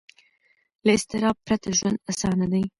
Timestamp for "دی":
2.51-2.63